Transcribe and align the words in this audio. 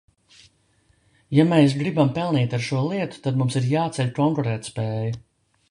Ja 1.39 1.45
mēs 1.51 1.75
gribam 1.81 2.09
pelnīt 2.17 2.57
ar 2.59 2.65
šo 2.69 2.81
lietu, 2.87 3.21
tad 3.27 3.39
mums 3.43 3.61
ir 3.61 3.69
jāceļ 3.75 4.13
konkurētspēja. 4.21 5.13